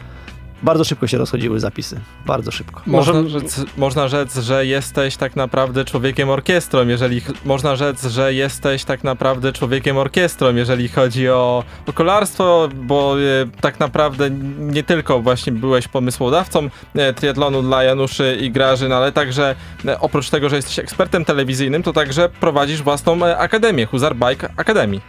[0.63, 1.99] bardzo szybko się rozchodziły zapisy.
[2.25, 2.81] Bardzo szybko.
[2.85, 8.83] Można rzec, można rzec, że jesteś tak naprawdę człowiekiem orkiestrą, jeżeli można rzec, że jesteś
[8.83, 13.23] tak naprawdę człowiekiem orkiestrą, jeżeli chodzi o, o kolarstwo, bo e,
[13.61, 19.55] tak naprawdę nie tylko właśnie byłeś pomysłodawcą e, triatlonu dla Januszy i Grażyn, ale także
[19.85, 24.49] e, oprócz tego, że jesteś ekspertem telewizyjnym, to także prowadzisz własną e, akademię, Huzar Bike
[24.57, 24.99] Academy.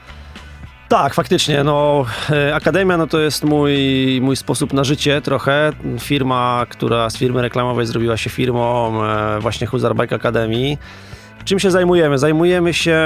[0.88, 1.64] Tak, faktycznie.
[1.64, 3.77] No, e, Akademia no to jest mój,
[4.22, 5.72] mój sposób na życie trochę.
[6.01, 10.77] Firma, która z firmy reklamowej zrobiła się firmą e, właśnie Huzar Bike Academy.
[11.48, 12.18] Czym się zajmujemy?
[12.18, 12.98] Zajmujemy się,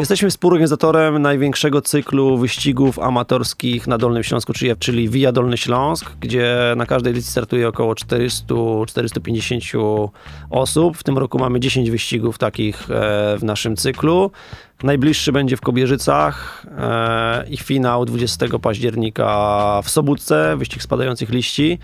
[0.00, 6.86] jesteśmy współorganizatorem największego cyklu wyścigów amatorskich na Dolnym Śląsku, czyli, Via Dolny Śląsk, gdzie na
[6.86, 10.08] każdej edycji startuje około 400-450
[10.50, 10.96] osób.
[10.96, 14.30] W tym roku mamy 10 wyścigów takich e, w naszym cyklu.
[14.82, 21.78] Najbliższy będzie w Kobierzycach e, i finał 20 października w Sobótce, wyścig spadających liści.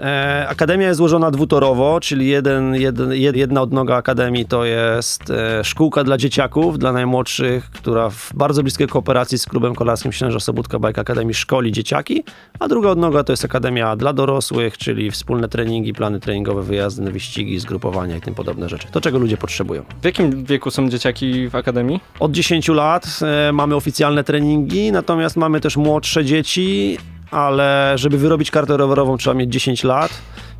[0.00, 6.04] E, akademia jest złożona dwutorowo, czyli jeden, jeden, jedna odnoga Akademii to jest e, szkółka
[6.04, 11.00] dla dzieciaków, dla najmłodszych, która w bardzo bliskiej kooperacji z klubem kolarskim Ślęża Sobótka Bike
[11.00, 12.24] Academy szkoli dzieciaki,
[12.58, 17.10] a druga odnoga to jest Akademia dla dorosłych, czyli wspólne treningi, plany treningowe, wyjazdy na
[17.10, 18.86] wyścigi, zgrupowania i tym podobne rzeczy.
[18.92, 19.82] To, czego ludzie potrzebują.
[20.02, 22.00] W jakim wieku są dzieciaki w Akademii?
[22.20, 26.98] Od 10 lat e, mamy oficjalne treningi, natomiast mamy też młodsze dzieci,
[27.34, 30.10] ale żeby wyrobić kartę rowerową trzeba mieć 10 lat,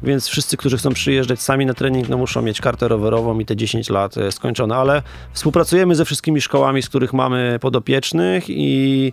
[0.03, 3.57] więc wszyscy, którzy chcą przyjeżdżać sami na trening, no muszą mieć kartę rowerową i te
[3.57, 9.13] 10 lat e, skończone, ale współpracujemy ze wszystkimi szkołami, z których mamy podopiecznych i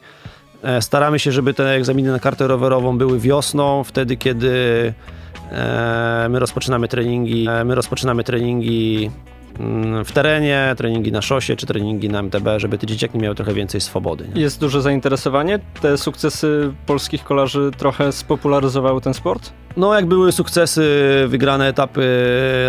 [0.63, 4.93] e, staramy się, żeby te egzaminy na kartę rowerową były wiosną, wtedy kiedy
[5.51, 9.11] e, my rozpoczynamy treningi, my rozpoczynamy treningi
[10.05, 13.81] w terenie, treningi na szosie czy treningi na MTB, żeby te dzieciaki miały trochę więcej
[13.81, 14.27] swobody.
[14.35, 14.41] Nie?
[14.41, 15.59] Jest duże zainteresowanie?
[15.81, 19.53] Te sukcesy polskich kolarzy trochę spopularyzowały ten sport?
[19.77, 20.85] No, jak były sukcesy,
[21.27, 22.01] wygrane etapy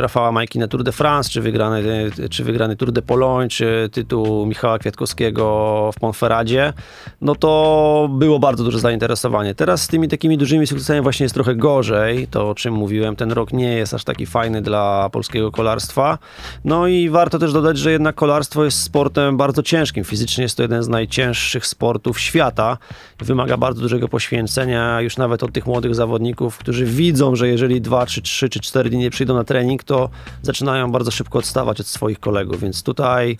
[0.01, 1.83] Rafała Majki na Tour de France, czy wygrany,
[2.31, 6.73] czy wygrany Tour de Pologne, czy tytuł Michała Kwiatkowskiego w Ponferadzie,
[7.21, 9.55] no to było bardzo duże zainteresowanie.
[9.55, 13.33] Teraz z tymi takimi dużymi sukcesami właśnie jest trochę gorzej, to o czym mówiłem, ten
[13.33, 16.19] rok nie jest aż taki fajny dla polskiego kolarstwa.
[16.65, 20.05] No i warto też dodać, że jednak kolarstwo jest sportem bardzo ciężkim.
[20.05, 22.79] Fizycznie jest to jeden z najcięższych sportów świata.
[23.19, 28.07] Wymaga bardzo dużego poświęcenia, już nawet od tych młodych zawodników, którzy widzą, że jeżeli dwa,
[28.07, 30.11] czy trzy, czy cztery dni nie przyjdą na trening, to
[30.43, 33.37] zaczynają bardzo szybko odstawać od swoich kolegów, więc tutaj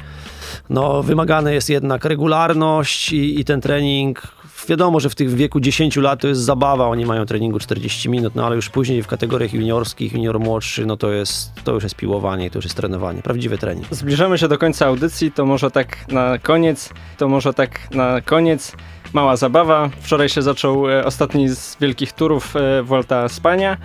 [0.71, 4.23] no, wymagane jest jednak regularność i, i ten trening.
[4.69, 8.35] Wiadomo, że w tych wieku 10 lat to jest zabawa, oni mają treningu 40 minut,
[8.35, 11.97] no ale już później w kategoriach juniorskich, junior młodszy, no to jest, to już jest
[11.97, 13.87] piłowanie, to już jest trenowanie, prawdziwy trening.
[13.91, 18.73] Zbliżamy się do końca audycji, to może tak na koniec, to może tak na koniec
[19.13, 19.91] mała zabawa.
[20.01, 23.77] Wczoraj się zaczął e, ostatni z wielkich turów e, Volta Spania.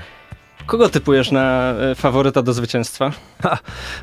[0.66, 3.12] Kogo typujesz na e, faworyta do zwycięstwa?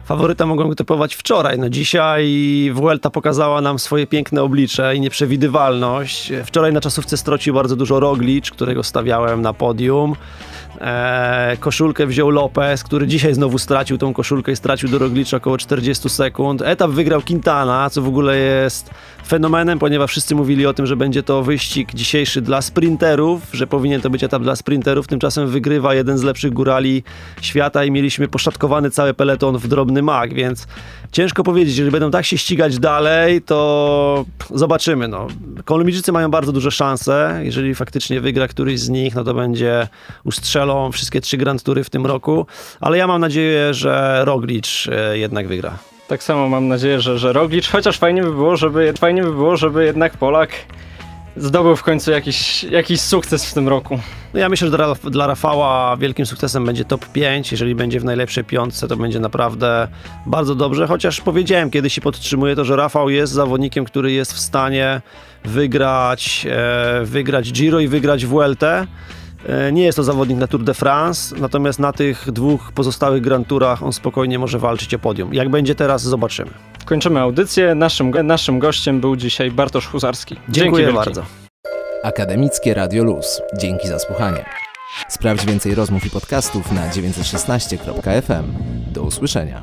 [0.05, 1.59] Faworyta mogą typować wczoraj.
[1.59, 2.33] No dzisiaj
[2.75, 6.33] Vuelta pokazała nam swoje piękne oblicze i nieprzewidywalność.
[6.45, 10.17] Wczoraj na czasówce strocił bardzo dużo Roglic, którego stawiałem na podium.
[10.81, 15.59] Eee, koszulkę wziął Lopez, który dzisiaj znowu stracił tą koszulkę i stracił do Roglicza około
[15.59, 16.63] 40 sekund.
[16.63, 18.91] Etap wygrał Quintana, co w ogóle jest
[19.27, 24.01] fenomenem, ponieważ wszyscy mówili o tym, że będzie to wyścig dzisiejszy dla sprinterów, że powinien
[24.01, 25.07] to być etap dla sprinterów.
[25.07, 27.03] Tymczasem wygrywa jeden z lepszych górali
[27.41, 30.67] świata i mieliśmy poszatkowany cały peleton w drobny mak, więc
[31.13, 35.09] ciężko powiedzieć, jeżeli będą tak się ścigać dalej, to zobaczymy.
[35.09, 35.27] No.
[35.65, 37.41] Kolumbijczycy mają bardzo duże szanse.
[37.43, 39.89] Jeżeli faktycznie wygra któryś z nich, no to będzie
[40.25, 42.47] ustrzelą wszystkie trzy Grand Tury w tym roku,
[42.81, 45.94] ale ja mam nadzieję, że Roglic e, jednak wygra.
[46.09, 49.57] Tak samo mam nadzieję, że, że Roglic, chociaż fajnie by było, żeby, fajnie by było,
[49.57, 50.51] żeby jednak Polak
[51.37, 53.99] zdobył w końcu jakiś, jakiś sukces w tym roku.
[54.35, 57.53] No ja myślę, że dla, dla Rafała wielkim sukcesem będzie top 5.
[57.53, 59.89] Jeżeli będzie w najlepszej piątce, to będzie naprawdę
[60.27, 60.87] bardzo dobrze.
[60.87, 65.01] Chociaż powiedziałem kiedyś i podtrzymuję to, że Rafał jest zawodnikiem, który jest w stanie
[65.45, 68.87] wygrać, e, wygrać Giro i wygrać Vueltę.
[69.49, 73.49] E, Nie jest to zawodnik na Tour de France, natomiast na tych dwóch pozostałych Grand
[73.49, 75.35] Tourach on spokojnie może walczyć o podium.
[75.35, 76.51] Jak będzie teraz, zobaczymy.
[76.85, 77.75] Kończymy audycję.
[77.75, 80.37] Naszym, naszym gościem był dzisiaj Bartosz Huzarski.
[80.49, 81.23] Dziękuję bardzo.
[82.03, 83.43] Akademickie Radio Luz.
[83.59, 84.45] Dzięki za słuchanie.
[85.09, 88.45] Sprawdź więcej rozmów i podcastów na 916.fm.
[88.93, 89.63] Do usłyszenia.